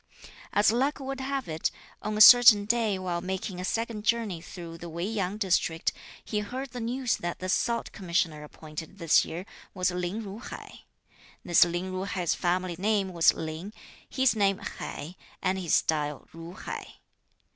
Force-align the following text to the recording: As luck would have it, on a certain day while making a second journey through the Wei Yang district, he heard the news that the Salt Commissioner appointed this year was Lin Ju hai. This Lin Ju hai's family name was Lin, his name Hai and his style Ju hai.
As 0.51 0.71
luck 0.71 0.99
would 0.99 1.19
have 1.19 1.47
it, 1.47 1.69
on 2.01 2.17
a 2.17 2.21
certain 2.21 2.65
day 2.65 2.97
while 2.97 3.21
making 3.21 3.59
a 3.61 3.63
second 3.63 4.03
journey 4.03 4.41
through 4.41 4.79
the 4.79 4.89
Wei 4.89 5.05
Yang 5.05 5.37
district, 5.37 5.91
he 6.25 6.39
heard 6.39 6.71
the 6.71 6.79
news 6.79 7.17
that 7.17 7.37
the 7.37 7.47
Salt 7.47 7.91
Commissioner 7.91 8.43
appointed 8.43 8.97
this 8.97 9.25
year 9.25 9.45
was 9.75 9.91
Lin 9.91 10.23
Ju 10.23 10.39
hai. 10.39 10.85
This 11.45 11.63
Lin 11.63 11.91
Ju 11.91 12.05
hai's 12.05 12.33
family 12.33 12.75
name 12.79 13.13
was 13.13 13.35
Lin, 13.35 13.73
his 14.09 14.35
name 14.35 14.57
Hai 14.57 15.17
and 15.39 15.59
his 15.59 15.75
style 15.75 16.27
Ju 16.31 16.53
hai. 16.53 16.95